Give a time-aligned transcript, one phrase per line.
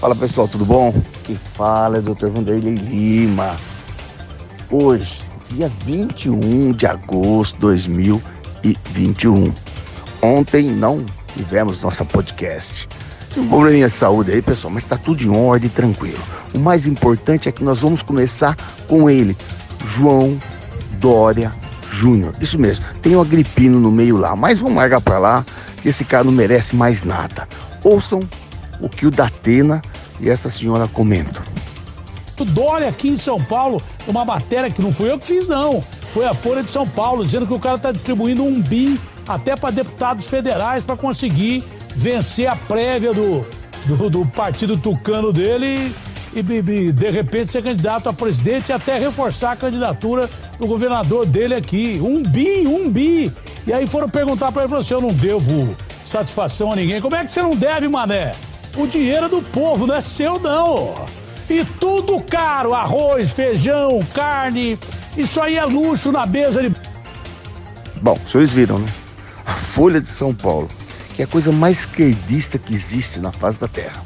[0.00, 0.94] Fala pessoal, tudo bom?
[1.24, 2.28] Quem fala é o Dr.
[2.28, 3.56] Vanderlei Lima.
[4.70, 9.52] Hoje, dia 21 de agosto de 2021.
[10.22, 12.88] Ontem não tivemos nossa podcast.
[13.34, 16.22] Tem um probleminha de saúde aí, pessoal, mas está tudo em ordem, tranquilo.
[16.54, 19.36] O mais importante é que nós vamos começar com ele,
[19.84, 20.38] João
[21.00, 21.52] Dória
[21.90, 22.34] Júnior.
[22.40, 25.44] Isso mesmo, tem um agripino no meio lá, mas vamos largar para lá,
[25.82, 27.48] que esse cara não merece mais nada.
[27.82, 28.20] Ouçam
[28.80, 29.82] o que o Datena
[30.20, 31.42] e essa senhora comentam.
[32.38, 35.82] O Dória aqui em São Paulo, uma matéria que não fui eu que fiz, não.
[36.12, 39.56] Foi a Folha de São Paulo, dizendo que o cara está distribuindo um BIM até
[39.56, 41.62] para deputados federais para conseguir
[41.94, 43.44] vencer a prévia do,
[43.86, 45.92] do, do, partido tucano dele
[46.32, 51.26] e, e, de repente ser candidato a presidente e até reforçar a candidatura do governador
[51.26, 52.00] dele aqui.
[52.02, 53.32] Um bi, um bi.
[53.66, 57.00] E aí foram perguntar para ele, falou assim, eu não devo satisfação a ninguém.
[57.00, 58.32] Como é que você não deve, mané?
[58.76, 60.94] O dinheiro do povo, não é seu não.
[61.48, 64.78] E tudo caro, arroz, feijão, carne,
[65.16, 66.74] isso aí é luxo na mesa de...
[68.02, 68.88] Bom, senhores viram, né?
[69.46, 70.68] A Folha de São Paulo,
[71.14, 74.02] que é a coisa mais esquerdista que existe na face da terra.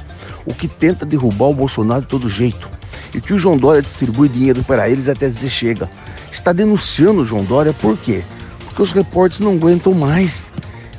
[0.46, 2.70] O que tenta derrubar o Bolsonaro de todo jeito.
[3.12, 5.90] E que o João Dória distribui dinheiro para eles até dizer chega.
[6.30, 8.22] Está denunciando o João Dória por quê?
[8.64, 10.51] Porque os repórteres não aguentam mais.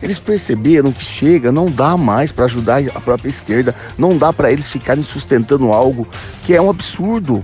[0.03, 4.51] Eles perceberam que chega, não dá mais para ajudar a própria esquerda, não dá para
[4.51, 6.05] eles ficarem sustentando algo
[6.45, 7.41] que é um absurdo.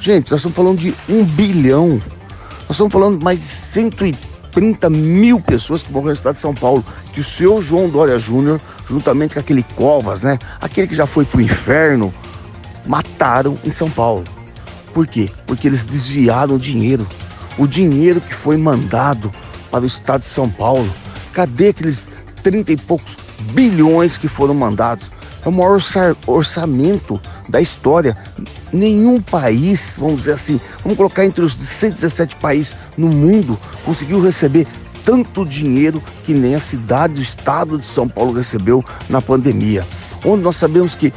[0.00, 2.02] Gente, nós estamos falando de um bilhão.
[2.62, 6.52] Nós estamos falando de mais de 130 mil pessoas que morreram no estado de São
[6.52, 6.84] Paulo.
[7.12, 10.36] Que o seu João Dória Júnior, juntamente com aquele Covas, né?
[10.60, 12.12] Aquele que já foi pro inferno,
[12.84, 14.24] mataram em São Paulo.
[14.92, 15.30] Por quê?
[15.46, 17.06] Porque eles desviaram o dinheiro.
[17.56, 19.30] O dinheiro que foi mandado
[19.70, 20.90] para o estado de São Paulo
[21.34, 22.06] Cadê aqueles
[22.42, 23.16] 30 e poucos
[23.52, 25.10] bilhões que foram mandados?
[25.44, 25.78] É o maior
[26.26, 28.16] orçamento da história.
[28.72, 34.66] Nenhum país, vamos dizer assim, vamos colocar entre os 117 países no mundo, conseguiu receber
[35.04, 39.84] tanto dinheiro que nem a cidade, o estado de São Paulo recebeu na pandemia.
[40.24, 41.12] Onde nós sabemos que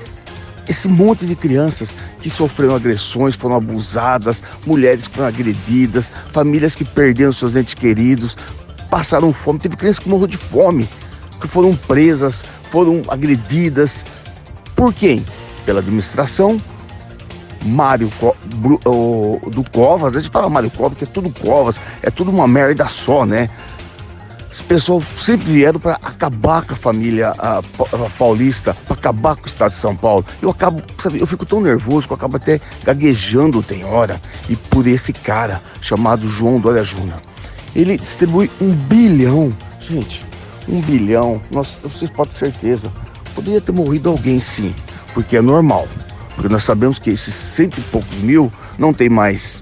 [0.68, 6.84] esse monte de crianças que sofreram agressões, foram abusadas, mulheres que foram agredidas, famílias que
[6.84, 8.36] perderam seus entes queridos,
[8.90, 10.88] passaram fome, teve crianças que morreram de fome,
[11.40, 14.06] que foram presas, foram agredidas.
[14.76, 15.26] Por quem?
[15.66, 16.62] Pela administração.
[17.66, 18.10] Mário
[19.48, 22.88] do Covas, a gente fala Mário Covas, que é tudo Covas, é tudo uma merda
[22.88, 23.50] só, né?
[24.50, 29.44] Esse pessoal sempre vieram para acabar com a família a, a paulista, para acabar com
[29.44, 30.26] o estado de São Paulo.
[30.42, 34.22] Eu acabo, sabe, eu fico tão nervoso que eu acabo até gaguejando tem hora.
[34.50, 37.20] E por esse cara chamado João Dória Júnior.
[37.78, 39.56] Ele distribui um bilhão.
[39.80, 40.26] Gente,
[40.68, 41.40] um bilhão.
[41.52, 42.92] Nós, vocês podem ter certeza.
[43.36, 44.74] Poderia ter morrido alguém sim,
[45.14, 45.88] porque é normal.
[46.34, 49.62] Porque nós sabemos que esses cento e poucos mil não tem mais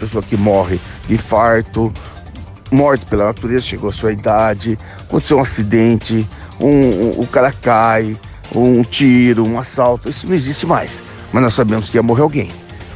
[0.00, 1.92] pessoa que morre de infarto,
[2.72, 6.26] morte pela natureza, chegou a sua idade, aconteceu um acidente,
[6.58, 8.16] um, um, o cara cai,
[8.52, 11.00] um tiro, um assalto, isso não existe mais.
[11.32, 12.50] Mas nós sabemos que ia morrer alguém.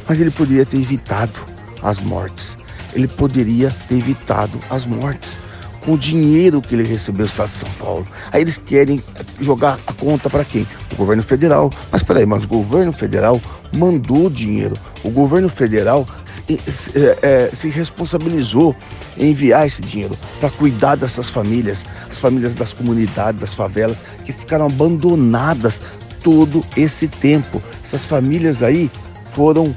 [0.07, 1.39] Mas ele poderia ter evitado
[1.81, 2.58] as mortes
[2.93, 5.37] ele poderia ter evitado as mortes
[5.81, 8.05] com o dinheiro que ele recebeu do Estado de São Paulo.
[8.31, 9.01] Aí eles querem
[9.39, 10.67] jogar a conta para quem?
[10.93, 11.69] O governo federal.
[11.91, 13.41] Mas peraí, mas o governo federal
[13.73, 14.77] mandou dinheiro.
[15.03, 16.91] O governo federal se, se,
[17.21, 18.75] é, se responsabilizou
[19.17, 24.33] em enviar esse dinheiro para cuidar dessas famílias, as famílias das comunidades, das favelas, que
[24.33, 25.81] ficaram abandonadas
[26.21, 27.61] todo esse tempo.
[27.83, 28.91] Essas famílias aí
[29.33, 29.75] foram,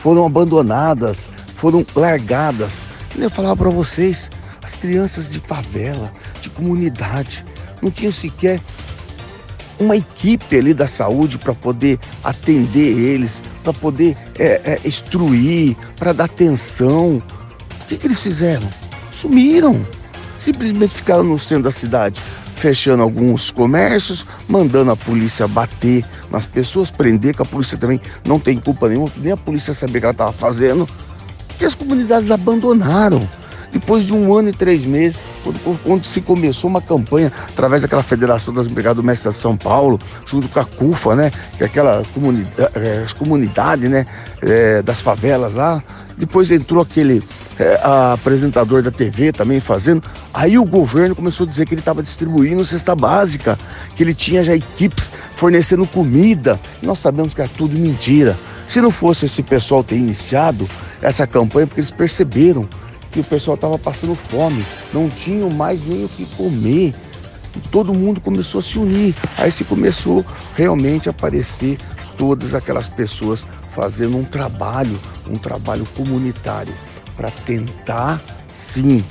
[0.00, 1.28] foram abandonadas,
[1.58, 2.82] foram largadas.
[3.16, 4.30] E eu falava para vocês,
[4.62, 6.10] as crianças de favela,
[6.40, 7.44] de comunidade,
[7.82, 8.60] não tinham sequer
[9.78, 16.12] uma equipe ali da saúde para poder atender eles, para poder é, é, instruir, para
[16.12, 17.22] dar atenção.
[17.82, 18.68] O que, que eles fizeram?
[19.12, 19.84] Sumiram.
[20.36, 22.20] Simplesmente ficaram no centro da cidade,
[22.56, 28.38] fechando alguns comércios, mandando a polícia bater nas pessoas, prender, que a polícia também não
[28.38, 30.88] tem culpa nenhuma, nem a polícia sabia o que ela estava fazendo
[31.58, 33.28] que as comunidades abandonaram.
[33.70, 38.02] Depois de um ano e três meses, quando, quando se começou uma campanha através daquela
[38.02, 41.32] Federação das Brigadas Domésticas de São Paulo, junto com a CUFA, né?
[41.56, 44.06] Que é aquela comunidade, é, comunidade né?
[44.40, 45.82] É, das favelas lá.
[46.16, 47.22] Depois entrou aquele
[47.58, 47.78] é,
[48.12, 50.02] apresentador da TV também fazendo.
[50.32, 53.58] Aí o governo começou a dizer que ele estava distribuindo cesta básica,
[53.94, 56.58] que ele tinha já equipes fornecendo comida.
[56.82, 58.36] Nós sabemos que é tudo mentira.
[58.68, 60.68] Se não fosse esse pessoal ter iniciado
[61.00, 62.68] essa campanha, porque eles perceberam
[63.10, 66.94] que o pessoal estava passando fome, não tinham mais nem o que comer.
[67.72, 69.14] todo mundo começou a se unir.
[69.38, 70.24] Aí se começou
[70.54, 71.78] realmente a aparecer
[72.18, 73.44] todas aquelas pessoas
[73.74, 74.98] fazendo um trabalho,
[75.28, 76.74] um trabalho comunitário
[77.16, 78.20] para tentar
[78.52, 79.02] sim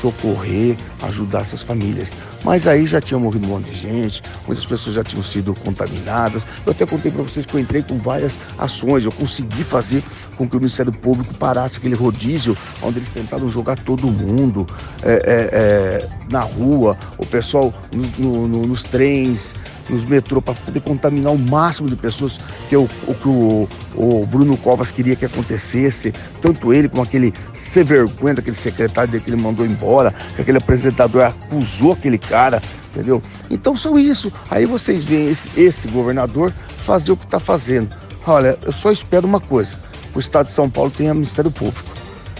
[0.00, 2.10] socorrer, ajudar essas famílias.
[2.44, 6.44] Mas aí já tinha morrido um monte de gente, muitas pessoas já tinham sido contaminadas.
[6.64, 10.02] Eu até contei para vocês que eu entrei com várias ações, eu consegui fazer
[10.36, 14.66] com que o Ministério Público parasse aquele rodízio onde eles tentaram jogar todo mundo
[15.02, 15.18] é, é,
[15.52, 17.72] é, na rua, o pessoal
[18.18, 19.54] no, no, nos trens,
[19.88, 22.38] nos metrô para poder contaminar o máximo de pessoas
[22.68, 27.32] que o, o que o, o, Bruno Covas queria que acontecesse, tanto ele como aquele
[27.54, 32.62] ser vergonha daquele secretário dele que ele mandou embora, que aquele apresentador acusou aquele cara,
[32.90, 33.22] entendeu?
[33.50, 34.32] Então são isso.
[34.50, 36.52] Aí vocês veem esse, esse governador
[36.84, 37.94] fazer o que está fazendo.
[38.26, 39.76] Olha, eu só espero uma coisa:
[40.16, 41.94] o Estado de São Paulo tenha Ministério Público,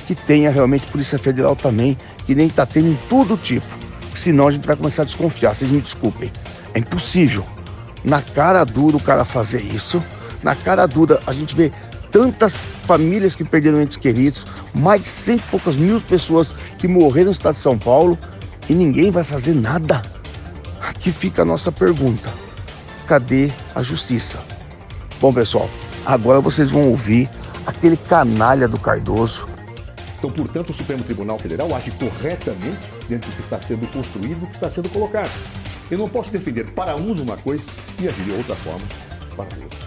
[0.07, 3.67] que tenha realmente Polícia Federal também, que nem está tendo em todo tipo.
[4.15, 6.33] Senão a gente vai começar a desconfiar, vocês me desculpem.
[6.73, 7.45] É impossível.
[8.03, 10.03] Na cara dura o cara fazer isso.
[10.43, 11.71] Na cara dura a gente vê
[12.11, 17.27] tantas famílias que perderam entes queridos, mais de cento e poucas mil pessoas que morreram
[17.27, 18.19] no estado de São Paulo
[18.71, 20.01] e ninguém vai fazer nada.
[20.81, 22.31] Aqui fica a nossa pergunta:
[23.07, 24.39] cadê a justiça?
[25.21, 25.69] Bom, pessoal,
[26.07, 27.29] agora vocês vão ouvir
[27.67, 29.49] aquele canalha do Cardoso.
[30.19, 34.47] Então, portanto, o Supremo Tribunal Federal age corretamente dentro do que está sendo construído, do
[34.47, 35.31] que está sendo colocado.
[35.91, 37.65] Eu não posso defender para uns uma coisa
[38.01, 38.85] e agir de outra forma
[39.37, 39.87] para outros.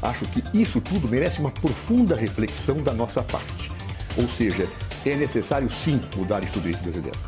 [0.00, 3.70] Acho que isso tudo merece uma profunda reflexão da nossa parte.
[4.16, 4.66] Ou seja,
[5.04, 7.18] é necessário sim mudar isso de presidente,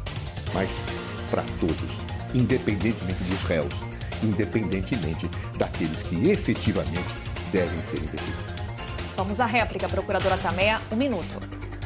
[0.55, 0.69] mas
[1.31, 1.77] para todos,
[2.35, 3.75] independentemente dos réus,
[4.23, 7.15] independentemente daqueles que efetivamente
[7.53, 8.60] devem ser investidos.
[9.17, 11.39] Vamos à réplica, procuradora Tameia, um minuto.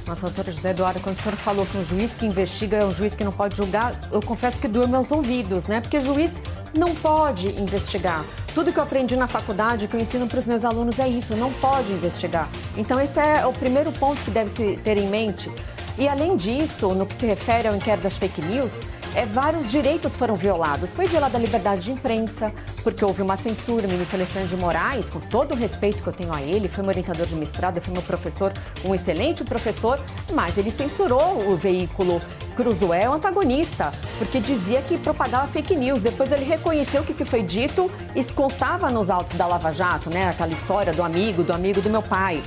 [0.07, 2.95] Nossa, doutora José Eduardo, quando o senhor falou que um juiz que investiga é um
[2.95, 5.81] juiz que não pode julgar, eu confesso que doeu meus ouvidos, né?
[5.81, 6.31] Porque juiz
[6.77, 8.25] não pode investigar.
[8.55, 11.35] Tudo que eu aprendi na faculdade, que eu ensino para os meus alunos é isso,
[11.37, 12.49] não pode investigar.
[12.77, 15.51] Então, esse é o primeiro ponto que deve se ter em mente.
[15.97, 18.73] E, além disso, no que se refere ao inquérito das fake news,
[19.15, 20.91] é, vários direitos foram violados.
[20.91, 22.53] Foi violada a liberdade de imprensa,
[22.83, 23.87] porque houve uma censura.
[23.87, 26.83] O ministro Alexandre de Moraes, com todo o respeito que eu tenho a ele, foi
[26.83, 28.53] meu orientador de mestrado, foi meu professor,
[28.85, 30.01] um excelente professor,
[30.33, 32.21] mas ele censurou o veículo
[32.57, 36.03] Cruzoé, o antagonista, porque dizia que propagava fake news.
[36.03, 37.91] Depois ele reconheceu que o que foi dito
[38.35, 40.29] constava nos autos da Lava Jato, né?
[40.29, 42.43] Aquela história do amigo, do amigo do meu pai.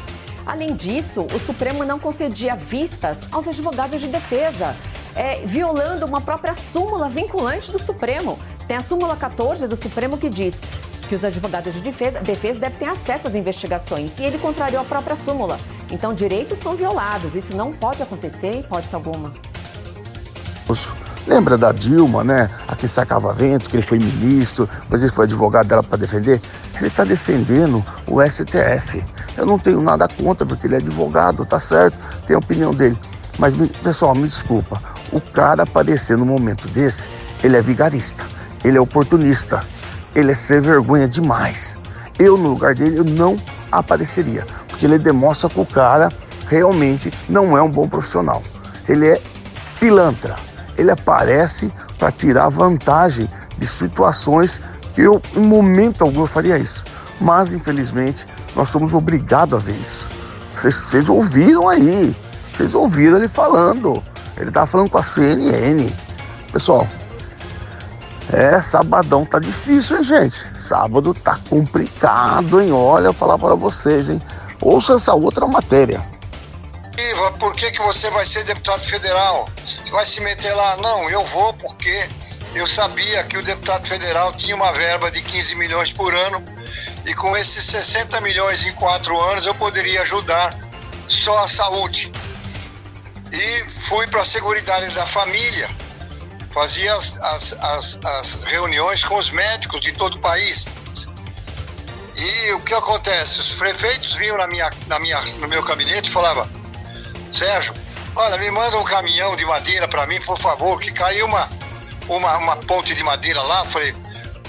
[0.45, 4.75] Além disso, o Supremo não concedia vistas aos advogados de defesa
[5.17, 8.37] é, violando uma própria súmula vinculante do Supremo.
[8.67, 10.55] Tem a súmula 14 do Supremo que diz
[11.09, 14.85] que os advogados de defesa, defesa devem ter acesso às investigações e ele contrariou a
[14.85, 15.57] própria súmula.
[15.89, 17.33] Então, direitos são violados.
[17.33, 19.31] Isso não pode acontecer em hipótese alguma.
[21.25, 22.49] Lembra da Dilma, né?
[22.67, 26.39] A que sacava vento, que ele foi ministro, depois ele foi advogado dela para defender.
[26.75, 29.03] Ele está defendendo o STF.
[29.35, 32.97] Eu não tenho nada contra, porque ele é advogado, tá certo, tem a opinião dele.
[33.37, 33.53] Mas,
[33.83, 34.81] pessoal, me desculpa
[35.11, 37.07] o cara aparecer no momento desse,
[37.43, 38.25] ele é vigarista,
[38.63, 39.63] ele é oportunista,
[40.15, 41.77] ele é ser vergonha demais.
[42.19, 43.35] Eu, no lugar dele, eu não
[43.71, 46.09] apareceria, porque ele demonstra que o cara
[46.49, 48.41] realmente não é um bom profissional.
[48.87, 49.21] Ele é
[49.79, 50.35] pilantra,
[50.77, 54.59] ele aparece para tirar vantagem de situações
[54.93, 56.83] que eu, em momento algum, eu faria isso.
[57.19, 60.07] Mas, infelizmente, nós somos obrigados a ver isso.
[60.55, 62.15] Vocês, vocês ouviram aí,
[62.55, 64.03] vocês ouviram ele falando.
[64.39, 65.89] Ele tava falando com a CNN.
[66.51, 66.87] Pessoal,
[68.31, 70.45] é, sabadão tá difícil, hein, gente?
[70.59, 72.71] Sábado tá complicado, hein?
[72.71, 74.21] Olha, eu falar para vocês, hein?
[74.61, 76.03] Ouça essa outra matéria.
[76.97, 79.47] Iva, por que, que você vai ser deputado federal?
[79.65, 80.77] Você vai se meter lá?
[80.77, 82.09] Não, eu vou porque
[82.55, 86.43] eu sabia que o deputado federal tinha uma verba de 15 milhões por ano
[87.05, 90.57] e com esses 60 milhões em quatro anos eu poderia ajudar
[91.07, 92.11] só a saúde
[93.31, 95.69] e fui para a Seguridade da Família,
[96.53, 100.65] fazia as, as, as, as, reuniões com os médicos de todo o país.
[102.15, 103.39] E o que acontece?
[103.39, 106.49] Os prefeitos vinham na minha, na minha, no meu gabinete e falavam,
[107.31, 107.73] Sérgio,
[108.15, 111.47] olha, me manda um caminhão de madeira para mim, por favor, que caiu uma,
[112.09, 113.63] uma, uma ponte de madeira lá.
[113.65, 113.95] Falei,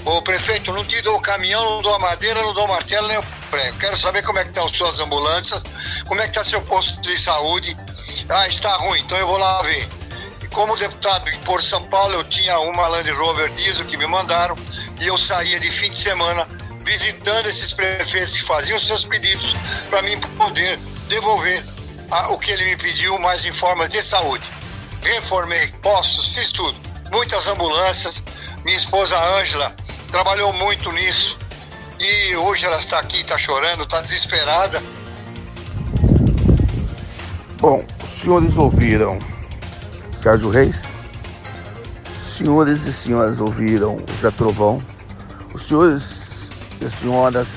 [0.03, 3.17] ô prefeito, não te dou o caminhão, não dou a madeira, não dou martelo, nem
[3.17, 3.77] o prego.
[3.77, 5.63] Quero saber como é que estão as suas ambulâncias,
[6.05, 7.77] como é que está seu posto de saúde,
[8.29, 9.87] ah, está ruim, então eu vou lá ver.
[10.43, 14.55] E como deputado por São Paulo, eu tinha uma Land Rover diesel que me mandaram
[14.99, 16.47] e eu saía de fim de semana
[16.83, 19.55] visitando esses prefeitos que faziam seus pedidos
[19.89, 21.65] para mim poder devolver
[22.11, 24.47] a, o que ele me pediu, mais em forma de saúde.
[25.01, 26.77] Reformei postos, fiz tudo.
[27.11, 28.23] Muitas ambulâncias,
[28.63, 29.75] Minha esposa Ângela
[30.11, 31.37] trabalhou muito nisso.
[31.99, 34.81] E hoje ela está aqui, está chorando, está desesperada.
[37.57, 37.85] Bom,
[38.19, 39.17] senhores ouviram
[40.11, 40.81] Sérgio Reis?
[42.37, 44.81] Senhores e senhoras ouviram Zé Trovão?
[45.53, 46.49] Os senhores
[46.81, 47.47] e senhoras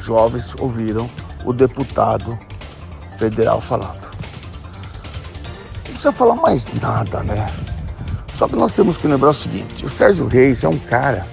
[0.00, 1.08] jovens ouviram
[1.44, 2.38] o deputado
[3.18, 4.00] federal falando.
[5.76, 7.46] Não precisa falar mais nada, né?
[8.32, 11.26] Só que nós temos que lembrar o seguinte: o Sérgio Reis é um cara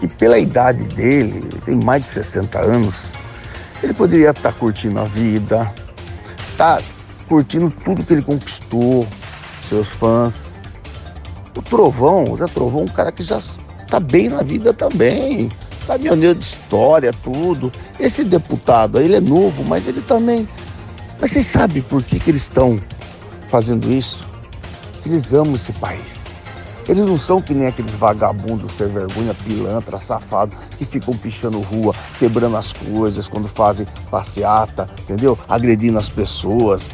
[0.00, 3.12] que, pela idade dele, tem mais de 60 anos,
[3.82, 5.72] ele poderia estar curtindo a vida,
[6.56, 6.80] tá
[7.28, 9.06] curtindo tudo que ele conquistou,
[9.68, 10.60] seus fãs.
[11.56, 15.50] O Trovão, o Zé Trovão, um cara que já está bem na vida também,
[15.86, 17.72] caminhoneiro de história, tudo.
[17.98, 20.48] Esse deputado, ele é novo, mas ele também.
[21.20, 22.78] Mas vocês sabem por que, que eles estão
[23.48, 24.24] fazendo isso?
[25.04, 26.18] Eles amam esse país.
[26.88, 31.94] Eles não são que nem aqueles vagabundos sem vergonha, pilantra, safado, que ficam pichando rua,
[32.18, 35.38] quebrando as coisas quando fazem passeata, entendeu?
[35.46, 36.88] Agredindo as pessoas.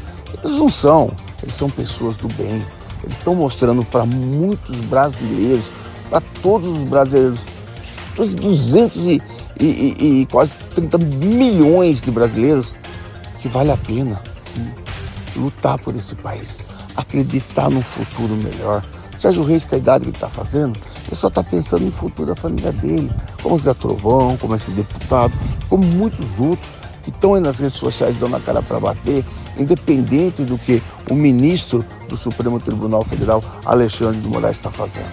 [0.45, 1.11] Eles não são.
[1.43, 2.65] Eles são pessoas do bem.
[3.03, 5.71] Eles estão mostrando para muitos brasileiros,
[6.09, 7.39] para todos os brasileiros,
[8.17, 9.23] os 200 e,
[9.61, 12.75] e, e, e, quase 30 milhões de brasileiros,
[13.41, 14.67] que vale a pena, sim,
[15.37, 16.65] lutar por esse país,
[16.97, 18.83] acreditar num futuro melhor.
[19.19, 22.29] Sérgio Reis, com a idade que ele está fazendo, ele só está pensando no futuro
[22.29, 23.11] da família dele,
[23.43, 25.33] como Zé Trovão, como esse deputado,
[25.69, 29.25] como muitos outros que estão aí nas redes sociais dando a cara para bater,
[29.59, 35.11] independente do que o ministro do Supremo Tribunal Federal, Alexandre de Moraes, está fazendo.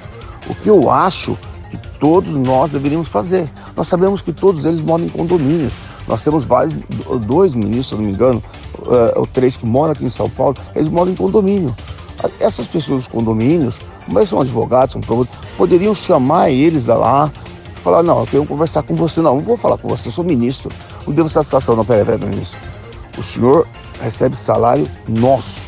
[0.50, 1.38] O que eu acho
[1.72, 3.50] que todos nós deveríamos fazer.
[3.76, 5.74] Nós sabemos que todos eles moram em condomínios.
[6.08, 6.76] Nós temos vários,
[7.26, 8.44] dois ministros, se não me engano,
[8.80, 11.74] uh, ou três que moram aqui em São Paulo, eles moram em condomínio.
[12.40, 17.32] Essas pessoas dos condomínios, mas são advogados, são promotores, poderiam chamar eles lá,
[17.84, 19.22] falar, não, eu quero conversar com você.
[19.22, 20.70] Não, não vou falar com você, eu sou ministro.
[21.08, 22.60] Não devo satisfação, não, peraí, peraí, ministro.
[23.18, 23.68] O senhor
[24.02, 25.62] recebe salário nosso.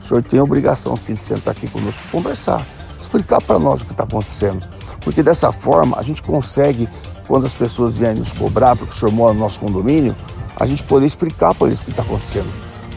[0.00, 2.64] O senhor tem a obrigação, sim, de sentar aqui conosco conversar,
[3.00, 4.66] explicar para nós o que está acontecendo.
[5.00, 6.88] Porque dessa forma a gente consegue,
[7.26, 10.14] quando as pessoas vierem nos cobrar, porque o senhor mora no nosso condomínio,
[10.56, 12.50] a gente poder explicar para eles o que está acontecendo.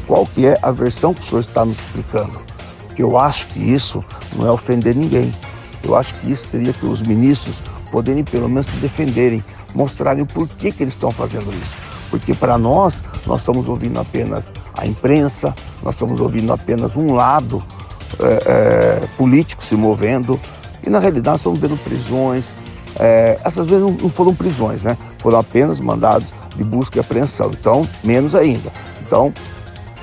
[0.07, 2.37] Qual que é a versão que o senhor está nos explicando.
[2.95, 4.03] Que eu acho que isso
[4.35, 5.31] não é ofender ninguém.
[5.83, 10.25] Eu acho que isso seria que os ministros poderem pelo menos se defenderem, mostrarem o
[10.25, 11.75] porquê que eles estão fazendo isso.
[12.11, 17.63] Porque para nós, nós estamos ouvindo apenas a imprensa, nós estamos ouvindo apenas um lado
[18.19, 20.39] é, é, político se movendo,
[20.85, 22.45] e na realidade estamos vendo prisões.
[22.99, 24.97] É, essas vezes não, não foram prisões, né?
[25.19, 27.51] Foram apenas mandados de busca e apreensão.
[27.51, 28.69] Então, menos ainda.
[29.01, 29.33] Então,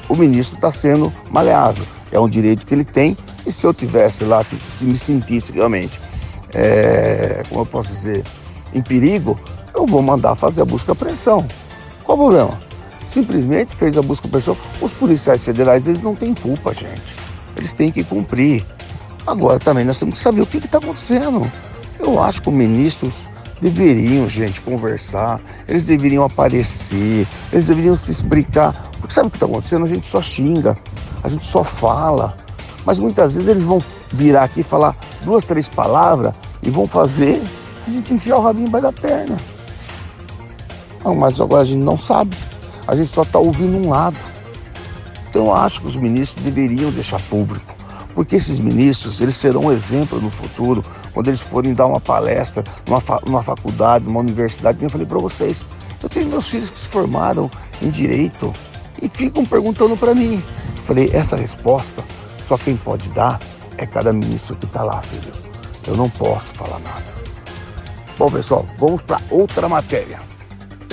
[0.09, 1.85] o ministro está sendo maleável.
[2.11, 3.17] É um direito que ele tem.
[3.47, 6.01] E se eu tivesse lá, se me sentisse realmente,
[6.55, 8.25] é, como eu posso dizer,
[8.73, 9.39] em perigo,
[9.75, 11.47] eu vou mandar fazer a busca e apreensão.
[12.09, 12.59] Qual o problema?
[13.13, 14.57] Simplesmente fez a busca apreensão.
[14.81, 17.03] Os policiais federais, eles não têm culpa, gente.
[17.55, 18.65] Eles têm que cumprir.
[19.27, 21.53] Agora também nós temos que saber o que está acontecendo.
[21.99, 23.27] Eu acho que os ministros
[23.61, 25.39] deveriam, gente, conversar,
[25.69, 28.73] eles deveriam aparecer, eles deveriam se explicar.
[28.99, 29.85] Porque sabe o que está acontecendo?
[29.85, 30.75] A gente só xinga,
[31.23, 32.35] a gente só fala.
[32.87, 34.97] Mas muitas vezes eles vão virar aqui falar
[35.27, 37.43] duas, três palavras e vão fazer
[37.87, 39.37] a gente enfiar o rabinho embaixo da perna.
[41.05, 42.37] Mas agora a gente não sabe.
[42.87, 44.17] A gente só está ouvindo um lado.
[45.29, 47.79] Então eu acho que os ministros deveriam deixar público
[48.19, 52.65] porque esses ministros eles serão um exemplo no futuro quando eles forem dar uma palestra
[52.85, 54.83] numa, fa numa faculdade, numa universidade.
[54.83, 55.65] Eu falei para vocês,
[56.03, 57.49] eu tenho meus filhos que se formaram
[57.81, 58.53] em direito
[59.01, 60.43] e ficam perguntando para mim.
[60.79, 62.03] Eu falei, essa resposta
[62.49, 63.39] só quem pode dar
[63.77, 65.33] é cada ministro que está lá, filho.
[65.87, 67.05] Eu não posso falar nada.
[68.19, 70.19] Bom, pessoal, vamos para outra matéria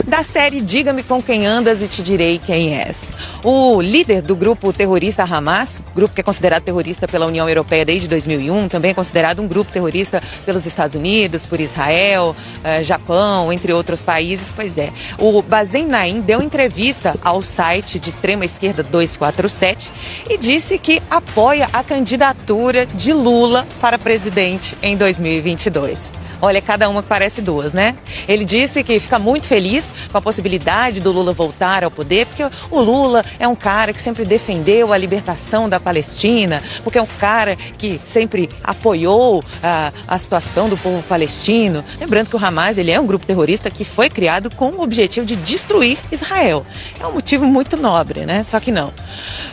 [0.08, 3.08] da série Diga-me com quem andas e te direi quem és.
[3.44, 8.08] O líder do grupo terrorista Hamas, grupo que é considerado terrorista pela União Europeia desde
[8.08, 13.74] 2001, também é considerado um grupo terrorista pelos Estados Unidos, por Israel, eh, Japão, entre
[13.74, 14.52] outros países.
[14.56, 19.92] Pois é, o Bazen Naim deu entrevista ao site de extrema esquerda 247
[20.30, 26.25] e disse que apoia a candidatura de Lula para presidente em 2022.
[26.42, 27.96] Olha, cada uma que parece duas, né?
[28.28, 32.44] Ele disse que fica muito feliz com a possibilidade do Lula voltar ao poder, porque
[32.72, 37.08] o Lula é um cara que sempre defendeu a libertação da Palestina, porque é um
[37.20, 41.84] cara que sempre apoiou a, a situação do povo palestino.
[42.00, 45.26] Lembrando que o Hamas ele é um grupo terrorista que foi criado com o objetivo
[45.26, 46.66] de destruir Israel.
[47.00, 48.44] É um motivo muito nobre, né?
[48.44, 48.94] Só que não.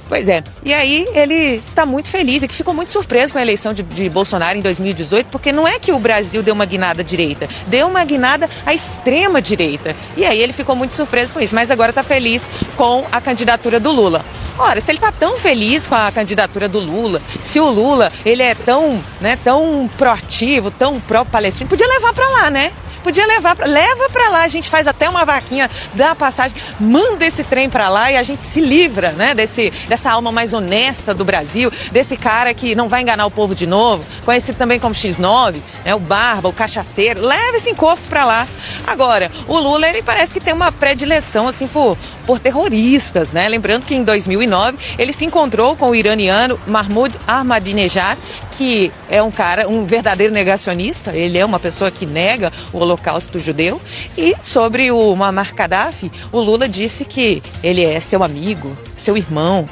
[0.09, 0.43] Pois é.
[0.65, 3.83] E aí ele está muito feliz e que ficou muito surpreso com a eleição de,
[3.83, 7.49] de Bolsonaro em 2018, porque não é que o Brasil deu uma guinada à direita,
[7.67, 9.95] deu uma guinada à extrema direita.
[10.17, 13.79] E aí ele ficou muito surpreso com isso, mas agora está feliz com a candidatura
[13.79, 14.25] do Lula.
[14.59, 18.43] Ora, se ele está tão feliz com a candidatura do Lula, se o Lula ele
[18.43, 22.73] é tão, né, tão proativo, tão pró-palestino, podia levar para lá, né?
[23.03, 26.57] Podia levar, pra, leva para lá, a gente faz até uma vaquinha, dá a passagem,
[26.79, 30.53] manda esse trem para lá e a gente se livra, né, desse, dessa alma mais
[30.53, 34.79] honesta do Brasil, desse cara que não vai enganar o povo de novo, conhecido também
[34.79, 38.47] como X9, né, o barba, o cachaceiro, leva esse encosto para lá.
[38.87, 43.49] Agora, o Lula, ele parece que tem uma predileção, assim, por, por terroristas, né?
[43.49, 48.19] Lembrando que em 2009 ele se encontrou com o iraniano Mahmoud Ahmadinejad,
[48.53, 53.39] que é um cara, um verdadeiro negacionista, ele é uma pessoa que nega o holocausto
[53.39, 53.81] judeu.
[54.17, 59.67] E sobre o Muammar Gaddafi, o Lula disse que ele é seu amigo, seu irmão.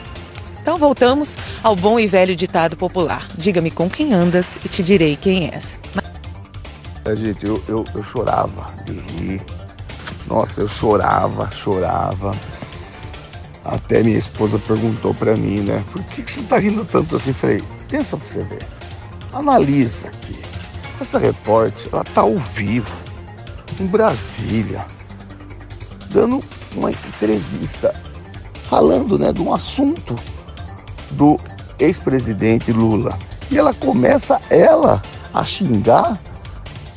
[0.60, 5.16] Então voltamos ao bom e velho ditado popular: diga-me com quem andas e te direi
[5.16, 5.78] quem és.
[7.04, 9.40] É, gente, eu, eu, eu chorava de rir.
[10.26, 12.32] Nossa, eu chorava, chorava.
[13.64, 15.82] Até minha esposa perguntou para mim, né?
[15.92, 17.32] Por que, que você tá rindo tanto assim?
[17.32, 18.66] Falei, pensa pra você ver.
[19.32, 20.38] Analisa aqui.
[21.00, 23.02] Essa repórter, ela tá ao vivo,
[23.80, 24.84] em Brasília,
[26.10, 26.40] dando
[26.76, 27.94] uma entrevista,
[28.68, 30.14] falando, né, de um assunto
[31.12, 31.38] do
[31.78, 33.18] ex-presidente Lula.
[33.50, 36.18] E ela começa, ela, a xingar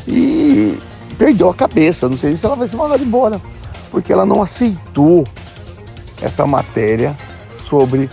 [0.08, 0.78] e
[1.18, 2.10] perdeu a cabeça.
[2.10, 3.42] Não sei se ela vai ser mandada embora,
[3.90, 5.26] porque ela não aceitou
[6.22, 7.16] essa matéria
[7.58, 8.10] sobre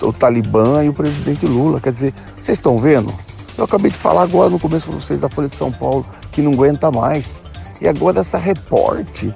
[0.00, 1.80] o, o Talibã e o presidente Lula.
[1.80, 3.12] Quer dizer, vocês estão vendo?
[3.58, 6.42] Eu acabei de falar agora no começo para vocês da Folha de São Paulo que
[6.42, 7.36] não aguenta mais.
[7.80, 9.32] E agora essa reporte,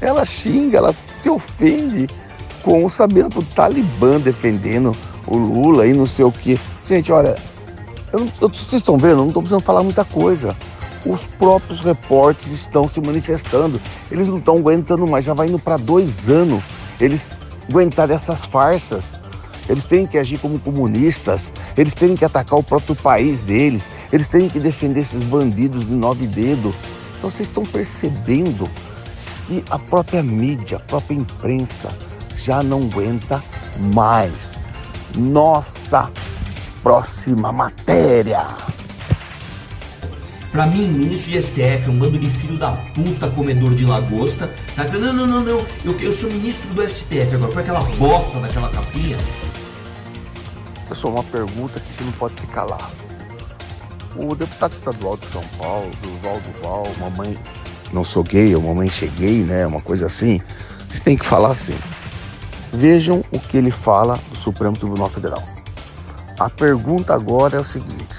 [0.00, 2.08] ela xinga, ela se ofende
[2.62, 4.92] com sabendo do Talibã defendendo
[5.26, 6.58] o Lula e não sei o que.
[6.84, 7.34] Gente, olha,
[8.12, 9.12] eu não, eu, vocês estão vendo?
[9.12, 10.56] Eu não estou precisando falar muita coisa.
[11.04, 13.80] Os próprios repórteres estão se manifestando.
[14.10, 16.62] Eles não estão aguentando mais, já vai indo para dois anos
[17.00, 17.28] eles
[17.68, 19.18] aguentarem essas farsas.
[19.68, 24.28] Eles têm que agir como comunistas, eles têm que atacar o próprio país deles, eles
[24.28, 26.74] têm que defender esses bandidos de nove dedos.
[27.24, 28.68] Então vocês estão percebendo
[29.46, 31.88] que a própria mídia, a própria imprensa
[32.36, 33.42] já não aguenta
[33.78, 34.60] mais.
[35.16, 36.10] Nossa
[36.82, 38.46] próxima matéria.
[40.52, 44.54] Pra mim, ministro de STF, um bando de filho da puta comedor de lagosta.
[44.76, 44.84] Tá?
[44.84, 45.66] Não, não, não, não.
[45.82, 47.52] Eu, eu sou ministro do STF agora.
[47.52, 49.16] Foi aquela bosta daquela capinha.
[50.90, 52.90] Pessoal, uma pergunta que não pode se calar.
[54.16, 57.36] O deputado estadual de São Paulo, Duval Duval, mamãe
[57.92, 59.66] não sou gay, ou mamãe cheguei, né?
[59.66, 60.40] Uma coisa assim.
[60.88, 61.76] Vocês têm que falar assim.
[62.72, 65.42] Vejam o que ele fala do Supremo Tribunal Federal.
[66.38, 68.16] A pergunta agora é o seguinte: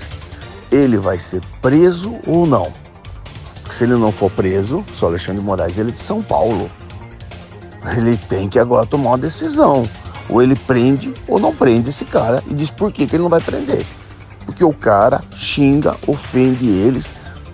[0.71, 2.71] ele vai ser preso ou não.
[3.73, 6.69] Se ele não for preso, só Alexandre de Moraes ele é de São Paulo.
[7.97, 9.87] Ele tem que agora tomar uma decisão.
[10.29, 13.41] Ou ele prende ou não prende esse cara e diz por que ele não vai
[13.41, 13.85] prender.
[14.45, 17.09] Porque o cara xinga, ofende eles,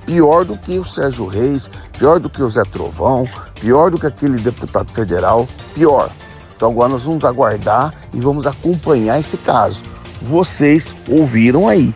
[0.06, 3.28] pior do que o Sérgio Reis, pior do que o Zé Trovão,
[3.60, 6.10] pior do que aquele deputado federal, pior.
[6.56, 9.82] Então agora nós vamos aguardar e vamos acompanhar esse caso.
[10.22, 11.94] Vocês ouviram aí.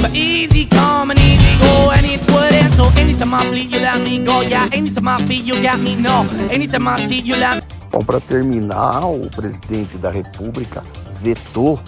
[0.00, 2.72] But easy come and easy go, and it wouldn't.
[2.76, 4.42] So anytime I bleed, you let me go.
[4.42, 5.96] Yeah, anytime I feel, you got me.
[5.96, 7.62] No, anytime I see, you let me.
[7.90, 10.84] Bom, para terminar, o presidente da República
[11.20, 11.78] vetou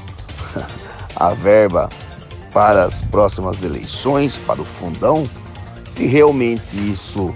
[1.17, 1.89] a verba
[2.53, 5.29] para as próximas eleições, para o fundão.
[5.91, 7.35] Se realmente isso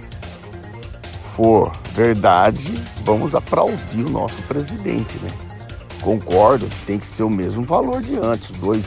[1.37, 2.73] for verdade,
[3.05, 5.31] vamos aplaudir o nosso presidente, né?
[6.01, 8.85] Concordo tem que ser o mesmo valor de antes, 2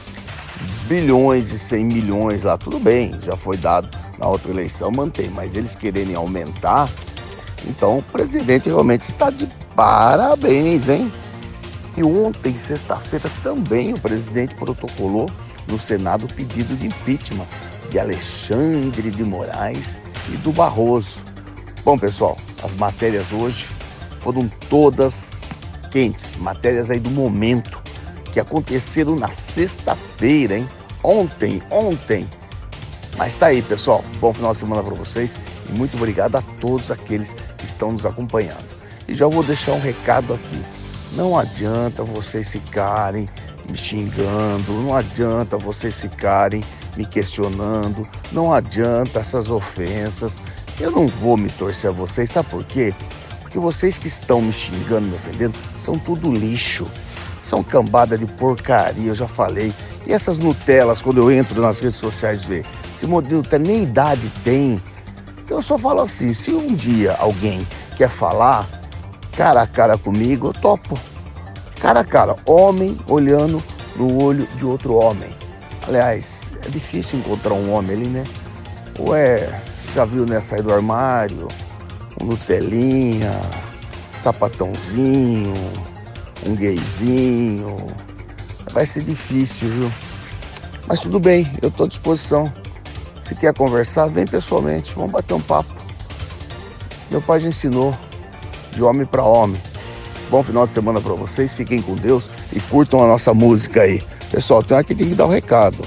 [0.88, 5.56] bilhões e 100 milhões lá, tudo bem, já foi dado na outra eleição, mantém, mas
[5.56, 6.89] eles quererem aumentar,
[7.67, 11.12] então o presidente realmente está de parabéns, hein?
[11.97, 15.27] E ontem, sexta-feira, também o presidente protocolou
[15.67, 17.47] no Senado o pedido de impeachment
[17.89, 19.88] de Alexandre de Moraes
[20.31, 21.17] e do Barroso.
[21.83, 23.67] Bom, pessoal, as matérias hoje
[24.19, 25.41] foram todas
[25.91, 27.81] quentes, matérias aí do momento
[28.31, 30.67] que aconteceram na sexta-feira, hein?
[31.03, 32.27] ontem, ontem.
[33.17, 34.03] Mas tá aí, pessoal.
[34.19, 35.36] Bom final de semana para vocês
[35.69, 38.67] e muito obrigado a todos aqueles que estão nos acompanhando.
[39.07, 40.76] E já vou deixar um recado aqui.
[41.17, 43.27] Não adianta vocês ficarem
[43.67, 46.63] me xingando, não adianta vocês ficarem
[46.95, 50.38] me questionando, não adianta essas ofensas.
[50.80, 52.93] Eu não vou me torcer a vocês, sabe por quê?
[53.41, 56.88] Porque vocês que estão me xingando, me ofendendo, são tudo lixo.
[57.43, 59.73] São cambada de porcaria, eu já falei.
[60.06, 62.63] E essas Nutelas, quando eu entro nas redes sociais ver,
[62.95, 64.80] esse modelo Nutella nem idade tem.
[65.43, 67.65] Então eu só falo assim, se um dia alguém
[67.97, 68.76] quer falar
[69.38, 70.97] cara a cara comigo, eu topo.
[71.80, 73.63] Cara a cara, homem olhando
[73.95, 75.30] no olho de outro homem.
[75.88, 78.23] Aliás, é difícil encontrar um homem ali, né?
[78.97, 79.62] Ou é,
[79.93, 81.47] já viu, né, sair do armário,
[82.19, 83.32] um Nutelinha,
[84.23, 85.54] sapatãozinho,
[86.43, 87.78] um gayzinho.
[88.73, 89.91] Vai ser difícil, viu?
[90.88, 92.52] Mas tudo bem, eu estou à disposição.
[93.23, 95.69] Se quer conversar, vem pessoalmente, vamos bater um papo.
[97.12, 97.95] Meu pai já ensinou,
[98.77, 99.59] de homem para homem.
[100.29, 104.01] Bom final de semana para vocês, fiquem com Deus e curtam a nossa música aí.
[104.31, 105.77] Pessoal, tem aqui tem que dar o um recado.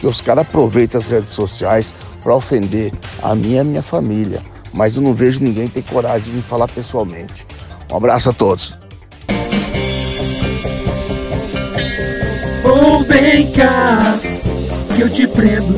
[0.00, 2.92] Que os caras aproveitam as redes sociais para ofender
[3.22, 4.40] a minha e a minha família.
[4.72, 7.46] Mas eu não vejo ninguém ter coragem de me falar pessoalmente.
[7.90, 8.76] Um abraço a todos.
[12.64, 14.18] Oh, vem cá,
[14.96, 15.76] que eu te prendo.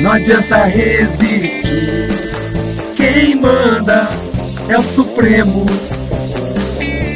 [0.00, 2.08] Não adianta resistir.
[2.96, 4.23] Quem manda
[4.68, 5.66] é o Supremo.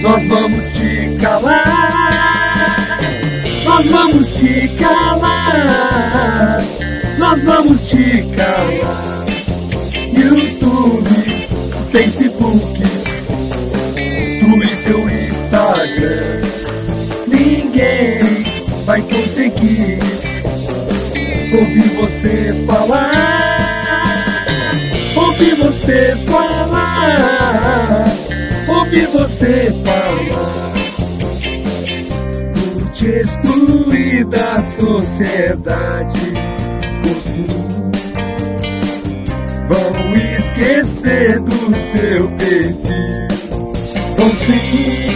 [0.03, 3.01] Nós vamos te calar.
[3.65, 6.63] Nós vamos te calar.
[7.19, 9.27] Nós vamos te calar.
[10.13, 11.47] YouTube,
[11.91, 12.83] Facebook,
[14.41, 14.99] Twitter,
[15.31, 16.39] Instagram.
[17.27, 19.99] Ninguém vai conseguir
[21.53, 23.28] ouvir você falar.
[27.49, 28.17] Falar.
[28.69, 30.73] Ouvir você falar.
[32.55, 36.33] Por te excluir da sociedade.
[37.05, 37.47] Você
[39.69, 42.99] vão esquecer do seu perfil.
[44.17, 45.11] Vão sim,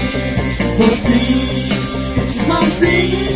[0.79, 3.32] vão sim, vão sim.